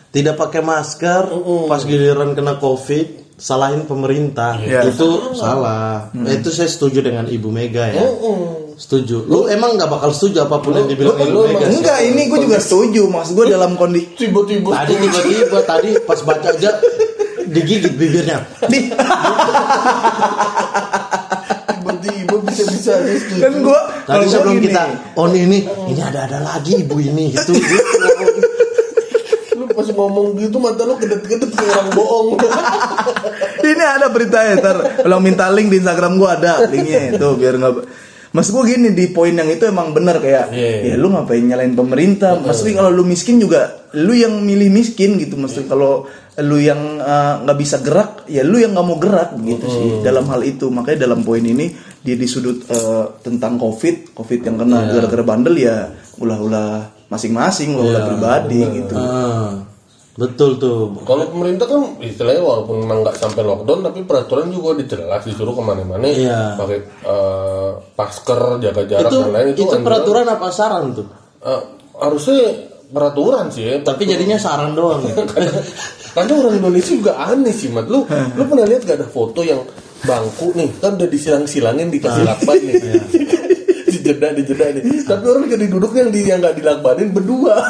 [0.10, 1.24] tidak pakai masker
[1.66, 4.88] pas giliran kena covid salahin pemerintah Iya.
[4.88, 8.76] itu salah itu saya setuju dengan ibu Mega ya Mm-mm.
[8.76, 11.64] setuju lu emang nggak bakal setuju apa pun yang dibilang lu- ibu lu Mega emang-
[11.66, 11.76] sih?
[11.76, 13.02] Enggak, ini gue juga setuju.
[13.08, 16.70] Maksud gue dalam kondisi tiba-tiba tadi tiba-tiba tadi pas baca aja
[17.48, 18.92] digigit bibirnya Di-
[21.72, 22.41] tiba-tiba bisa-bisa dia setuju.
[23.42, 24.82] Kan gue tadi sebelum kita
[25.18, 27.32] on ini ini ada-ada lagi ibu ini.
[27.34, 27.86] Gitu, gitu.
[29.62, 32.28] lu pas ngomong gitu mata lu kedet-kedet kayak orang bohong.
[33.72, 34.78] ini ada beritanya ntar.
[35.06, 37.18] Kalau minta link di Instagram gue ada linknya.
[37.18, 37.74] Itu biar nggak
[38.32, 40.72] Mas gue gini di poin yang itu emang bener kayak Iya.
[40.88, 42.40] ya lu ngapain nyalain pemerintah?
[42.40, 46.08] Maksudnya kalau lu miskin juga lu yang milih miskin gitu maksudnya kalau
[46.40, 50.24] lu yang uh, nggak bisa gerak ya lu yang nggak mau gerak gitu sih dalam
[50.32, 50.72] hal itu.
[50.72, 55.54] Makanya dalam poin ini dia di sudut uh, tentang covid covid yang kena gara-gara bandel
[55.54, 59.62] ya ulah-ulah masing-masing ulah-ulah pribadi gitu Ah,
[60.12, 64.88] betul tuh Kalau pemerintah kan istilahnya walaupun memang nggak sampai lockdown tapi peraturan juga udah
[64.88, 66.56] jelas disuruh ke mana-mana Iya.
[66.56, 69.82] pakai eh, masker jaga jarak itu dan lain itu, anjuran.
[69.82, 71.08] peraturan apa saran tuh
[71.42, 71.62] Eh,
[71.98, 72.42] harusnya
[72.88, 73.76] peraturan sih ya.
[73.80, 75.16] tapi jadinya saran doang ya?
[76.12, 77.88] Karena orang Indonesia juga aneh sih, Mat.
[77.88, 79.64] Lu lu pernah lihat gak ada foto yang
[80.06, 82.76] bangku nih, kan udah disilang-silangin dikasih lakban nih.
[83.92, 84.84] dijeda dijeda nih.
[85.06, 87.62] Tapi orang jadi duduk yang di yang nggak dilakbanin berdua.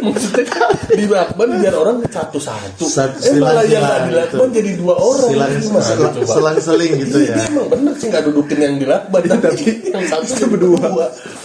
[0.00, 0.44] Maksudnya
[0.90, 2.84] di lakban biar orang satu-satu.
[2.84, 4.56] Sat- eh malah yang nggak silang-silang dilakban gitu.
[4.56, 5.28] jadi dua orang.
[5.28, 6.32] Silang- Gimana selang- coba?
[6.32, 7.26] selang-seling gitu ya.
[7.30, 10.86] Iya, emang bener sih nggak dudukin yang dilakban tapi yang satu jadi berdua.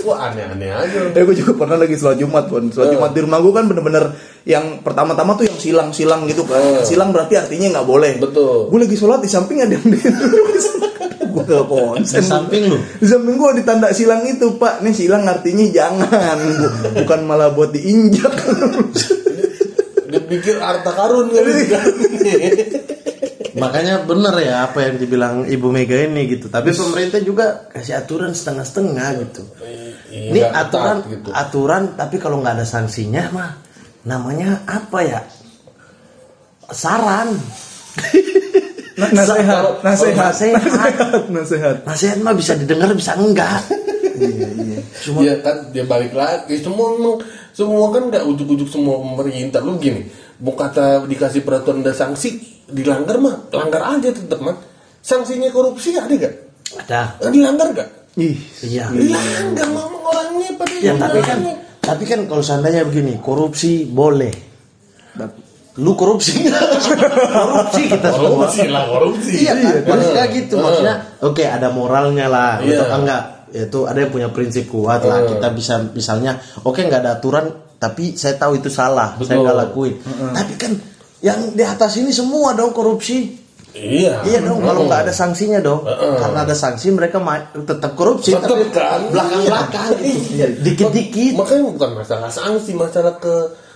[0.02, 1.00] Wah aneh-aneh aja.
[1.12, 4.06] Eh gue juga pernah lagi sholat Jumat pun Sholat Jumat di rumah gue kan bener-bener
[4.44, 8.70] Yang pertama-tama tuh yang silang-silang gitu kan Silang berarti artinya nggak boleh Betul.
[8.70, 9.86] Gue lagi sholat di samping ada yang
[11.36, 12.78] Gue ke di konsen samping lu?
[12.96, 14.80] Di samping gue ditanda silang itu pak.
[14.80, 16.38] Nih silang artinya jangan.
[16.40, 18.32] Bu- Bukan malah buat diinjak.
[20.06, 21.52] Dia pikir harta karun kali.
[21.62, 21.80] Juga.
[23.56, 26.48] makanya bener ya apa yang dibilang ibu Mega ini gitu.
[26.48, 29.44] Tapi pemerintah juga kasih aturan setengah-setengah gitu.
[30.12, 31.30] Iya, ini aturan ketat gitu.
[31.32, 33.52] aturan tapi kalau nggak ada sanksinya mah
[34.04, 35.22] namanya apa ya?
[36.68, 37.32] Saran
[38.96, 40.64] Nah, Nasehat Nasehat Nasehat.
[41.28, 42.18] Nasehat nasihat.
[42.24, 43.60] Mah bisa didengar bisa enggak?
[44.16, 44.80] Iya iya.
[45.04, 46.56] Cuma Iya kan dia balik lagi.
[46.64, 47.20] Semua memang
[47.52, 49.60] semua kan nggak ujuk-ujuk semua pemerintah.
[49.60, 50.08] Lu gini
[50.40, 54.58] mau kata dikasih peraturan dan sanksi dilanggar mah langgar aja tetap mah
[55.00, 56.34] sanksinya korupsi ada gak
[56.88, 57.02] ada.
[57.24, 58.90] Eh, dilanggar gak Ih, iya.
[58.92, 61.40] Dilanggar ngomong orangnya pada ya tapi kan
[61.80, 64.34] tapi kan kalau seandainya begini korupsi boleh
[65.76, 66.40] lu korupsi.
[67.36, 68.48] Korupsi kita semua.
[68.48, 69.34] korupsi lah korupsi.
[69.44, 69.74] Iya kan?
[69.86, 72.68] Maksudnya gitu maksudnya oke ada moralnya lah Iya.
[72.72, 77.12] gitu enggak itu ada yang punya prinsip kuat lah kita bisa misalnya oke nggak ada
[77.16, 79.96] aturan tapi saya tahu itu salah saya nggak lakuin.
[80.32, 80.72] Tapi kan
[81.20, 83.44] yang di atas ini semua dong korupsi.
[83.76, 84.24] Iya.
[84.24, 85.84] Iya dong kalau nggak ada sanksinya dong.
[85.84, 87.20] Karena ada sanksi mereka
[87.58, 89.12] tetap korupsi Tetep tapi kan?
[89.12, 90.48] belakang belakang Iya.
[90.56, 91.36] dikit-dikit.
[91.36, 93.36] Makanya bukan masalah sanksi masalah ke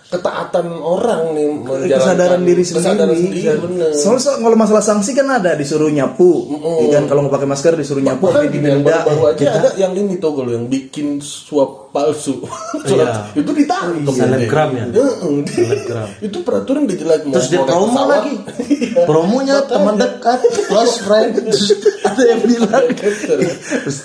[0.09, 3.45] ketaatan orang nih menjalankan kesadaran diri kesadaran sendiri.
[3.45, 3.61] sendiri.
[3.61, 6.49] Bener Soalnya so- kalau masalah sanksi kan ada disuruh nyapu,
[6.81, 7.03] ya kan?
[7.05, 9.05] Kalau nggak pakai masker disuruh nyapu, Bahkan sampai yang didenda.
[9.05, 12.41] baru-baru aja ada yang ini tuh kalau yang bikin suap palsu.
[12.89, 14.09] Surat- itu ditangkap.
[14.09, 14.85] Selebgram ya?
[14.89, 16.07] Heeh, di- Selebgram.
[16.25, 18.35] itu peraturan udah jelas mau terus dia mau promo lagi.
[19.09, 21.37] Promonya teman dekat close friend.
[21.37, 21.69] Terus
[22.01, 22.85] ada yang bilang.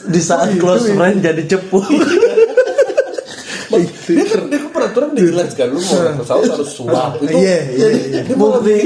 [0.05, 1.81] Di saat close friend jadi cepu.
[4.05, 4.61] Dia
[4.97, 7.11] kan dia kan kan lu mau naik pesawat harus suap.
[7.17, 7.87] Itu Iya, iya,
[8.21, 8.35] iya.
[8.35, 8.77] bukti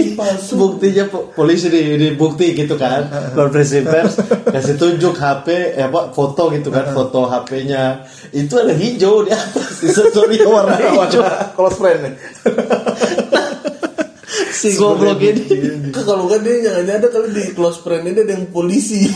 [0.52, 3.06] buktinya po- polisi di, di bukti gitu kan.
[3.32, 9.22] Konferensi pers kasih tunjuk HP eh, apa foto gitu kan foto HP-nya itu ada hijau
[9.22, 11.22] di atas di story warna hijau.
[11.52, 12.14] Close friend nih.
[14.50, 15.44] si goblok ini
[15.92, 19.06] kalau kan dia jangan ada kali di close friend ini ada yang polisi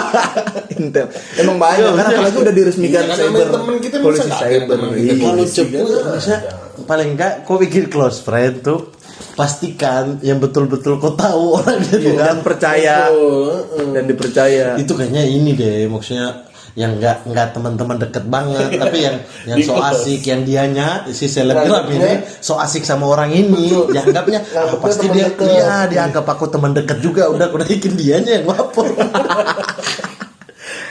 [0.74, 1.06] Intel.
[1.36, 3.46] Emang banyak kan apalagi udah diresmikan Iya, cyber.
[3.48, 4.74] temen kita polisi cyber.
[4.76, 5.14] temen kita Iya.
[5.16, 6.02] kalau polisi cepu kan?
[6.10, 6.38] maksudnya
[6.84, 8.90] paling enggak kau bikin close friend tuh
[9.34, 12.96] pastikan yang betul-betul kau tahu orangnya tuh kan Dan percaya
[13.90, 14.66] dan dipercaya.
[14.76, 19.78] itu kayaknya ini deh maksudnya yang enggak enggak teman-teman deket banget tapi yang yang so
[19.78, 25.06] Di asik yang dianya si selebgram ini so asik sama orang ini dianggapnya ah, pasti
[25.10, 25.54] dia deket.
[25.54, 28.90] iya dianggap aku teman dekat juga udah udah bikin dianya yang lapor.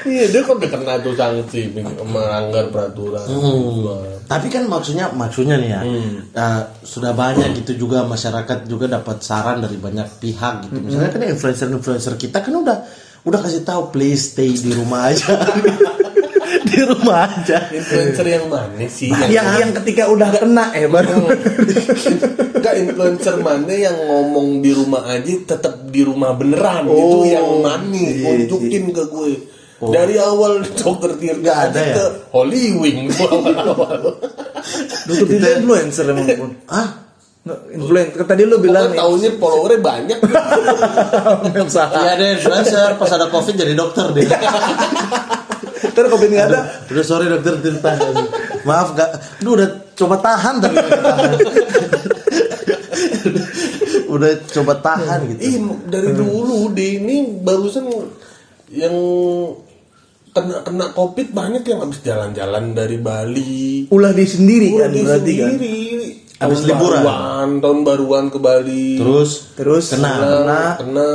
[0.04, 1.72] Iya dia kan kena tuh sanksi
[2.04, 3.24] melanggar peraturan.
[4.28, 5.82] Tapi kan maksudnya maksudnya nih ya,
[6.36, 10.76] uh, sudah banyak gitu juga masyarakat juga dapat saran dari banyak pihak gitu.
[10.84, 12.78] Misalnya kan influencer-influencer kita kan udah
[13.24, 15.34] udah kasih tahu please stay di rumah aja.
[16.70, 17.72] di rumah aja.
[17.72, 19.10] Influencer yang mana sih?
[19.10, 21.32] Yang yang ketika udah kena eh baru
[22.54, 27.50] Enggak influencer mana yang ngomong di rumah aja tetap di rumah beneran Oh, itu yang
[27.60, 29.34] mana iya, tunjukin ke gue.
[29.84, 31.96] Dari awal dokter Tirta Nggak ada ya?
[32.00, 34.16] ke Holy Wing awal-awal.
[35.12, 36.56] Itu influencer emang.
[36.72, 37.03] Ah,
[37.44, 40.20] Influencer tadi lu bilang taunya followernya banyak.
[42.00, 44.24] iya ada influencer pas ada covid jadi dokter deh.
[45.92, 46.60] Ntar covid nggak ada.
[46.88, 48.00] Udah sorry dokter Tirta.
[48.64, 50.76] Maaf gak, lu udah coba tahan tapi
[54.08, 55.40] udah coba tahan gitu.
[55.44, 55.56] Ih,
[55.92, 57.92] dari dulu deh ini barusan
[58.72, 58.96] yang
[60.32, 63.92] kena kena covid banyak yang habis jalan-jalan dari Bali.
[63.92, 65.52] Ulah di sendiri Udah kan dia berarti kan.
[66.44, 67.02] Habis liburan.
[67.04, 69.00] baruan, tahun baruan ke Bali.
[69.00, 70.12] Terus Terus Kena.
[70.20, 71.10] kena kena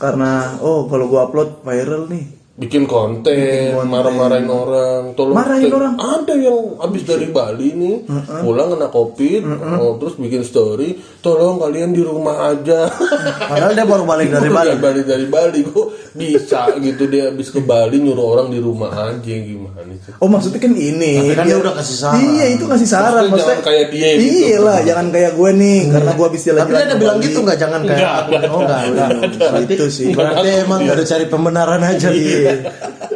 [0.00, 0.32] karena
[0.64, 2.39] oh kalau gua upload viral nih.
[2.60, 5.94] Bikin konten, marah-marahin orang, tolong Marahin te- orang?
[5.96, 7.96] Ada yang habis dari Bali nih,
[8.38, 9.42] pulang kena covid,
[9.74, 12.84] oh, terus bikin story, tolong kalian di rumah aja.
[13.50, 14.68] padahal dia baru balik dari Bali.
[14.70, 18.92] Udah balik dari Bali kok bisa gitu dia habis ke Bali nyuruh orang di rumah
[19.08, 20.12] aja gimana sih?
[20.16, 21.16] Oh maksudnya kan ini.
[21.18, 22.20] Tapi kan dia biar- udah kasih saran.
[22.20, 23.24] Iya itu kasih saran.
[23.24, 24.28] Maksudnya jangan kayak dia gitu.
[24.44, 26.68] Iya lah, jangan kayak gue nih, karena gue habis jalan-jalan.
[26.68, 27.24] Tapi dia ada bilang Bali.
[27.24, 28.32] gitu nggak jangan kayak Nggak, aku.
[28.46, 29.08] Oh enggak, enggak.
[29.32, 30.06] Berarti Itu sih.
[30.12, 32.08] Berarti emang nggak ada cari pembenaran aja.
[32.12, 32.49] Iya.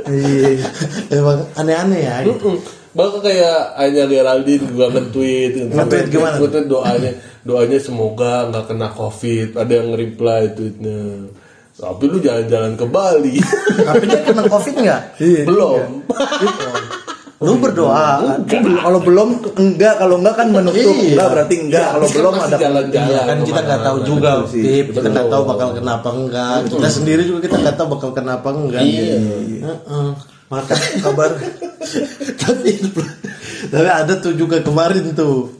[0.05, 0.68] Iya.
[1.16, 2.16] emang aneh-aneh ya.
[2.25, 2.57] gitu.
[2.57, 2.61] Mm.
[2.94, 5.66] Bahkan kayak Anya Geraldine juga nge-tweet gitu.
[5.75, 6.37] Nge-tweet gimana?
[6.38, 7.12] Nge-tweet doanya
[7.44, 11.29] doanya semoga nggak kena covid ada yang reply tweetnya
[11.77, 13.37] tapi lu jalan-jalan ke Bali
[13.85, 15.03] Tapi dia kena covid nggak?
[15.20, 15.42] Iya.
[15.44, 16.09] belum
[17.44, 18.40] Lu berdoa.
[18.48, 20.94] Kalau belum enggak, kalau enggak kan menutup.
[20.96, 21.12] Iya.
[21.12, 21.88] Enggak berarti enggak.
[21.92, 24.62] Kalau Kan belum ada jalan-jalan Iya kan kita nggak tahu juga, sih.
[24.88, 26.57] Kita nggak tahu bakal kenapa enggak.
[26.72, 28.83] Kita sendiri juga kita nggak tahu bakal kenapa enggak.
[28.83, 29.16] Iya.
[29.62, 30.09] Heeh.
[30.48, 31.30] Maka kabar
[32.40, 32.70] tapi
[33.68, 35.52] tapi ada tuh juga kemarin tuh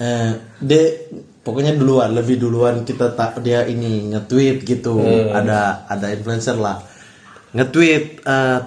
[0.00, 1.08] eh de
[1.44, 5.00] pokoknya duluan lebih duluan kita tak dia ini nge-tweet gitu
[5.32, 6.80] ada ada influencer lah
[7.52, 8.58] nge-tweet eh,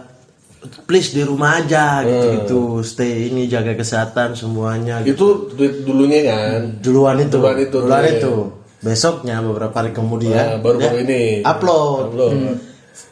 [0.85, 5.13] please di rumah aja gitu gitu stay ini jaga kesehatan semuanya gitu.
[5.13, 8.33] itu tweet dulunya kan duluan itu Duluan itu, duluan itu
[8.79, 11.21] besoknya beberapa hari kemudian Nah, baru-baru dia ini.
[11.43, 12.31] upload Upload.
[12.35, 12.55] Hmm.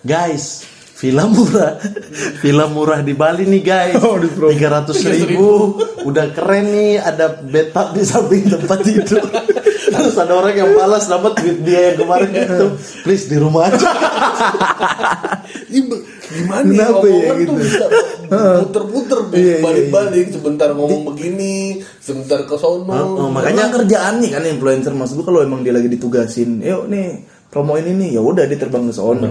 [0.03, 0.67] guys
[1.01, 1.81] Villa murah,
[2.45, 5.73] villa murah di Bali nih guys, tiga ratus ribu,
[6.05, 9.17] udah keren nih, ada bathtub di samping tempat itu.
[9.97, 12.65] Terus ada orang yang balas dapat duit dia yang kemarin itu,
[13.01, 13.89] please di rumah aja.
[16.31, 17.51] Gimana ya Kenapa ya gitu?
[17.51, 17.85] tuh bisa
[18.61, 21.53] puter-puter Iya, iya, balik-balik sebentar ngomong begini
[21.97, 22.99] sebentar ke sono.
[23.17, 27.21] Oh, makanya kerjaan nih kan influencer maksud lu kalau emang dia lagi ditugasin, yuk nih
[27.47, 28.11] promoin ini.
[28.11, 29.27] Ya udah dia terbang ke sono.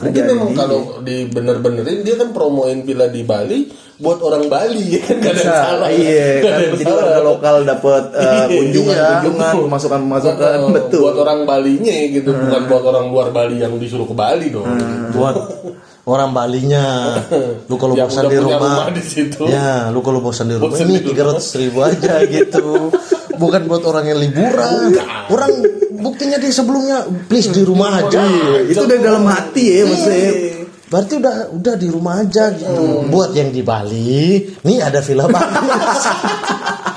[0.00, 3.68] Mungkin memang kalau di bener-benerin dia kan promoin villa di Bali
[4.00, 5.20] buat orang Bali ya kan?
[5.28, 5.92] Bisa, salah.
[5.92, 8.48] iya kan jadi warga lokal dapat Iya.
[8.48, 11.00] kunjungan-kunjungan, pemasukan-pemasukan, Heeh, betul.
[11.04, 14.64] buat orang Balinya gitu bukan buat orang luar Bali yang disuruh ke Bali dong
[15.12, 15.36] Buat
[16.10, 17.14] orang Balinya,
[17.70, 19.42] lu kalau Yang bosan di rumah, rumah di situ.
[19.46, 22.90] ya lu kalau bosan di rumah Bosan ini tiga ratus ribu aja gitu,
[23.38, 24.98] bukan buat orang yang liburan.
[25.30, 25.50] Orang
[25.94, 28.26] buktinya di sebelumnya, please di rumah aja.
[28.66, 30.32] Itu dari dalam hati ya maksudnya.
[30.90, 33.06] Berarti udah udah di rumah aja gitu.
[33.06, 36.02] Buat yang di Bali, nih ada villa bagus.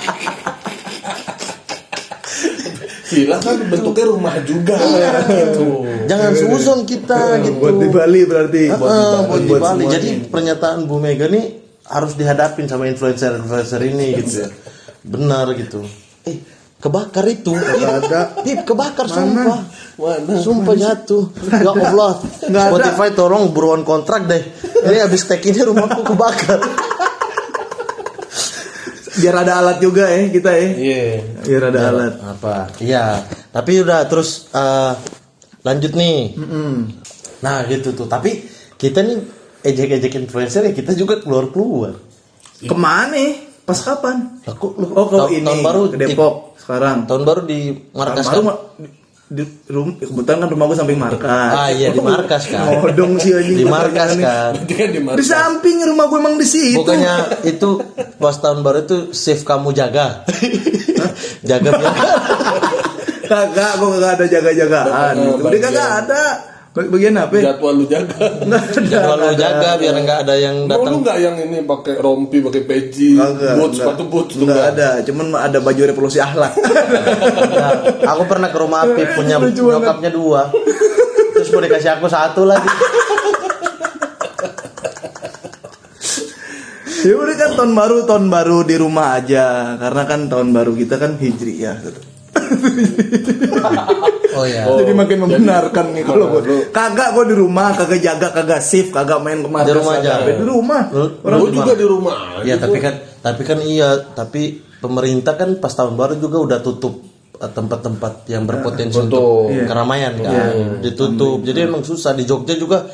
[3.13, 4.75] villa kan bentuknya rumah juga
[5.29, 7.63] gitu Jangan suzon kita gitu.
[7.63, 8.63] Buat di Bali berarti.
[8.67, 9.83] Heeh, buat di Buat Bali.
[9.87, 9.99] semuanya.
[9.99, 11.45] Jadi pernyataan Bu Mega nih
[11.87, 14.49] harus dihadapin sama influencer-influencer ini gitu ya.
[15.03, 15.83] Benar gitu.
[16.27, 16.43] Eh,
[16.79, 17.55] kebakar itu.
[17.55, 18.43] Ada.
[18.43, 19.63] Pip, kebakar sumpah.
[19.99, 20.35] Mana?
[20.39, 21.31] Sumpah jatuh.
[21.51, 22.19] Ya Allah.
[22.43, 24.43] Spotify tolong buruan kontrak deh.
[24.83, 26.59] Ini habis tag ini rumahku kebakar.
[29.15, 30.67] Biar ada alat juga ya kita ya.
[30.73, 31.01] iya
[31.41, 32.13] Biar ada alat.
[32.19, 32.55] Apa?
[32.77, 33.21] Iya.
[33.49, 34.93] Tapi udah terus eh,
[35.61, 36.37] lanjut nih.
[37.39, 38.05] Nah, gitu tuh.
[38.05, 38.41] Tapi
[38.73, 39.17] kita nih
[39.61, 41.95] ejek-ejek influencer ya kita juga keluar-keluar.
[42.59, 43.15] Ke mana?
[43.63, 44.43] Pas kapan?
[44.43, 47.07] Aku, Oh, kalau tahun- ini tahun baru ke Depok sekarang.
[47.07, 47.59] Tahun baru di
[47.91, 48.55] markas Baru kan?
[49.33, 51.29] Di, di rum, kebetulan kan rumah gue samping markas.
[51.57, 52.69] Ah iya di markas kan.
[52.85, 53.57] Odong sih anjing.
[53.57, 54.51] Di markas kan.
[54.61, 56.77] Kan di Di markas samping rumah gue emang di situ.
[56.77, 57.81] Bukannya itu
[58.21, 60.21] pas tahun baru itu save kamu jaga.
[61.41, 61.93] jaga biar
[63.23, 64.85] Kagak, gue kagak ada jaga-jagaan
[65.17, 65.43] Oh, gitu.
[65.49, 66.23] Dia kagak ada.
[66.73, 67.33] Bag- Bagian apa?
[67.37, 67.53] ya?
[67.53, 68.17] jadwal lu jaga
[68.89, 70.95] jadwal lu jaga biar nggak ada yang Mau lu datang.
[70.99, 74.73] nggak yang ini pakai rompi, pakai peci, boots, sepatu boots tuh Nggak nggak?
[74.73, 76.49] ada, cuman ada baju revolusi akhlak.
[77.53, 77.71] Nah,
[78.09, 80.49] aku pernah ke rumah Apip punya nyokapnya dua.
[81.31, 82.65] Terus mau dikasih aku satu lagi.
[87.03, 89.45] ya udah kan tahun baru, tahun baru di rumah aja.
[89.75, 91.77] Karena kan tahun baru kita kan hijri ya.
[94.33, 94.65] Oh ya.
[94.65, 98.27] Oh, jadi makin jadi- membenarkan nih kalau Oh, gue kagak gue di rumah kagak jaga
[98.31, 100.11] kagak shift kagak main ke markas Di rumah aja.
[100.17, 100.35] kagak.
[100.35, 100.81] di rumah.
[101.21, 102.13] Orang Lu juga di rumah.
[102.41, 104.41] Iya tapi kan tapi kan iya tapi
[104.79, 109.05] pemerintah kan pas tahun baru juga udah tutup eh, tempat-tempat yang berpotensi Betul.
[109.05, 109.65] untuk Iya.
[109.65, 110.81] keramaian kan?
[110.81, 111.37] Ditutup.
[111.39, 112.11] Jadi emang susah.
[112.11, 112.89] Di Jogja juga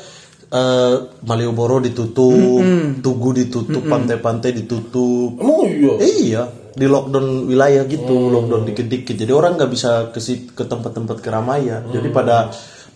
[0.46, 2.60] eh, Malioboro ditutup
[3.00, 5.40] Tugu ditutup pantai-pantai ditutup.
[5.40, 5.92] Emang iya.
[5.96, 6.42] Eh, iya
[6.74, 9.14] di lockdown wilayah gitu lockdown dikit-dikit.
[9.14, 10.20] Jadi orang nggak bisa ke
[10.54, 11.84] ke tempat-tempat keramaian.
[11.90, 12.50] Jadi pada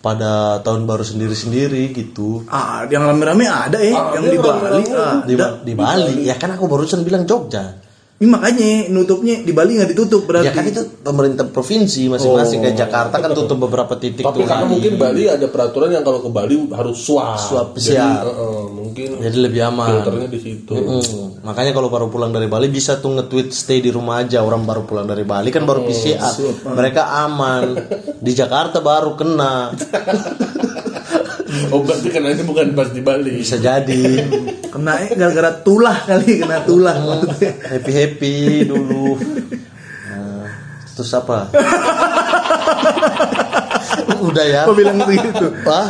[0.05, 2.45] pada tahun baru sendiri-sendiri gitu.
[2.53, 5.49] Ah yang rame-rame ada ya yang di Bali ah, di, ada.
[5.65, 6.29] di Bali.
[6.29, 7.84] Ya kan aku barusan bilang Jogja
[8.15, 12.77] Ini makanya nutupnya di Bali nggak ditutup berarti Ya kan itu pemerintah provinsi masing-masing kayak
[12.87, 16.31] Jakarta kan tutup beberapa titik Tapi tuh karena mungkin Bali ada peraturan yang kalau ke
[16.31, 17.35] Bali harus swab.
[17.43, 18.23] Swab Jadi, PCR.
[18.31, 19.89] eh, mungkin jadi lebih aman.
[19.91, 20.73] filternya di situ.
[20.79, 21.43] Mm-mm.
[21.43, 24.87] Makanya kalau baru pulang dari Bali bisa tuh nge-tweet stay di rumah aja orang baru
[24.87, 26.33] pulang dari Bali kan baru PCR.
[26.71, 27.75] Mereka aman.
[28.23, 29.75] Di Jakarta baru kena.
[31.71, 33.41] Oh berarti kan ini bukan pas di Bali.
[33.41, 34.03] Bisa jadi.
[34.75, 36.99] kena eh, gara-gara tulah kali kena tulah
[37.63, 39.15] Happy happy dulu.
[40.11, 40.51] Nah,
[40.99, 41.55] terus apa?
[44.25, 44.61] Udah ya.
[44.65, 45.81] apa bilang begitu Apa?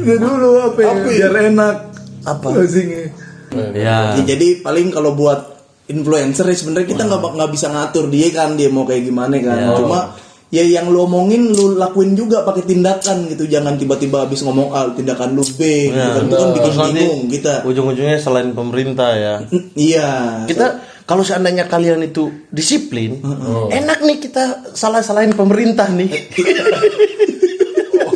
[0.00, 1.76] udah dulu apa ya biar enak
[2.24, 2.46] Apa?
[2.50, 3.12] closingnya
[3.54, 4.18] Ya.
[4.18, 5.54] Ya, jadi paling kalau buat
[5.86, 9.78] influencer ya sebenarnya kita nggak nggak bisa ngatur dia kan dia mau kayak gimana kan.
[9.78, 10.10] Cuma
[10.54, 13.44] ya yang lu omongin lu lakuin juga pakai tindakan gitu.
[13.44, 15.90] Jangan tiba-tiba habis ngomong A tindakan lu B.
[15.90, 16.24] gitu kan.
[16.24, 17.54] Itu kan bikin bingung kita.
[17.66, 19.34] ujung-ujungnya selain pemerintah ya.
[19.44, 20.08] Mm, Iya.
[20.46, 20.66] kita
[21.04, 23.20] kalau seandainya kalian itu disiplin
[23.68, 26.08] enak nih kita salah salahin pemerintah nih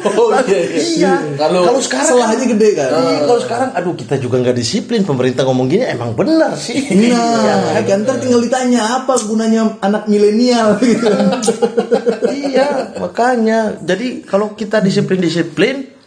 [0.05, 0.63] Oh iya.
[0.79, 2.91] iya Kalau kalau sekarang Salahnya gede kan.
[2.91, 6.79] Iya, kalau sekarang aduh kita juga nggak disiplin pemerintah ngomong gini emang benar sih
[7.09, 11.09] Nah, kan ntar tinggal ditanya apa gunanya anak milenial gitu.
[12.49, 15.98] iya makanya jadi kalau kita disiplin disiplin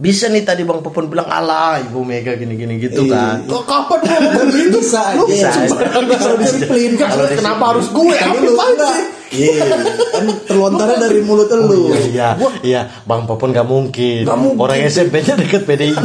[0.00, 4.00] bisa nih tadi bang Popon bilang alah ibu Mega gini gini gitu kan Kok kapan
[4.00, 4.80] ngomong gitu?
[4.80, 5.20] bisa aja.
[5.28, 5.76] Bisa aja.
[6.16, 8.16] Kalau disiplin kan kenapa harus gue?
[8.16, 9.04] Kan Apa sih?
[9.30, 9.62] Iya,
[10.10, 11.94] kan terlontarnya dari mulut lu.
[12.10, 12.34] iya
[12.66, 14.26] iya bang Popon nggak mungkin
[14.56, 16.02] orang SMP-nya deket PDIP